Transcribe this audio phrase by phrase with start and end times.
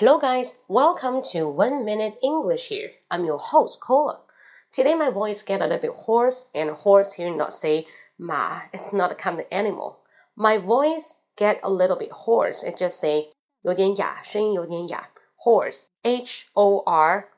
[0.00, 0.56] Hello, guys.
[0.68, 2.90] Welcome to One Minute English here.
[3.10, 4.20] I'm your host, Cola.
[4.70, 7.86] Today, my voice get a little bit hoarse, and hoarse here not say
[8.18, 8.60] ma.
[8.74, 10.00] It's not a kind of animal.
[10.36, 12.62] My voice get a little bit hoarse.
[12.62, 13.32] It just say
[13.62, 15.08] 有点哑，声音有点哑。
[15.46, 17.28] Hoarse, H O R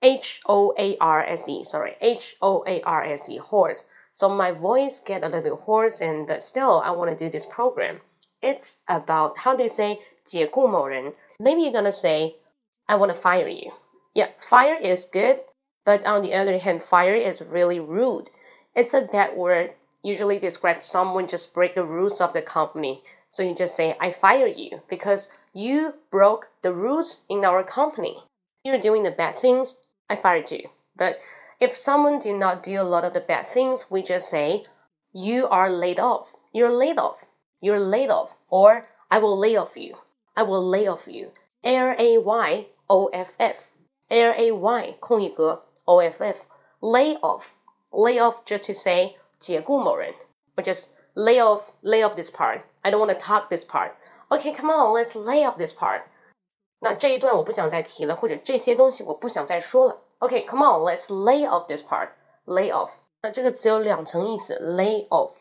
[0.00, 1.64] H O A R S E.
[1.64, 3.38] Sorry, H O A R S E.
[3.38, 3.86] Hoarse.
[4.12, 7.28] So my voice get a little bit hoarse, and but still, I want to do
[7.28, 8.00] this program.
[8.40, 11.14] It's about how do you say 解雇某人?
[11.38, 12.36] Maybe you're gonna say,
[12.86, 13.72] I want to fire you.
[14.14, 15.40] Yeah, fire is good,
[15.84, 18.30] but on the other hand, fire is really rude.
[18.74, 19.74] It's a bad word.
[20.02, 23.02] Usually describes someone just break the rules of the company.
[23.28, 28.22] So you just say, I fire you because you broke the rules in our company.
[28.64, 29.76] You're doing the bad things.
[30.08, 30.70] I fired you.
[30.96, 31.18] But
[31.60, 34.66] if someone did not do a lot of the bad things, we just say,
[35.12, 36.34] you are laid off.
[36.52, 37.24] You're laid off.
[37.60, 38.36] You're laid off.
[38.48, 39.96] Or I will lay off you.
[40.34, 41.30] I will lay off you.
[41.62, 43.56] L A Y O F F.
[44.08, 46.40] L A Y 空一格 O F F.
[46.80, 47.48] Lay off.
[47.90, 50.14] Lay off just to say 解雇某人.
[50.56, 52.62] Or just lay off, lay off this part.
[52.82, 53.92] I don't want to talk this part.
[54.28, 56.02] Okay, come on, let's lay off this part.
[56.80, 60.02] 那这一段我不想再提了，或者这些东西我不想再说了。
[60.18, 62.10] Okay, come on, let's lay off this part.
[62.44, 62.90] Lay off.
[63.22, 65.32] 那这个词有两层意思，lay off。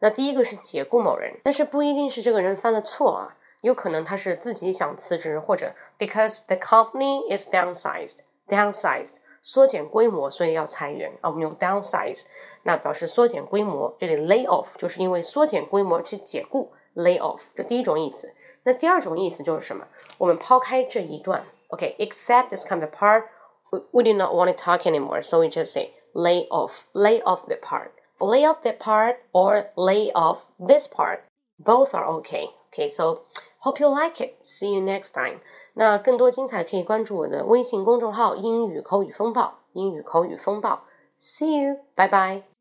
[0.00, 11.30] 那第一个是解雇某人，但是不一定是这个人犯了错啊， 有可能他是自己想辞职，或者 because the company is downsized, downsized 缩减规模，所以要裁员啊。
[11.30, 12.24] 我们用 downsize，
[12.64, 13.96] 那表示缩减规模。
[13.98, 18.32] 这里 lay off 就是因为缩减规模去解雇，lay off 这第一种意思。
[18.64, 19.86] 那第二种意思就是什么？
[20.18, 26.46] 我们抛开这一段，OK，except this kind of part。we do not want to talk anymore, so we just say lay
[26.48, 31.20] off, lay off the part, lay off that part, or lay off this part.
[31.58, 32.50] Both are okay.
[32.72, 33.22] Okay, so
[33.59, 34.35] hope you like it.
[34.41, 35.39] See you next time.
[35.73, 39.59] 那更多精彩可以关注我的微信公众号“英语口语风暴”。
[39.73, 40.83] 英语口语风暴。
[41.17, 41.77] See you.
[41.95, 42.56] Bye bye.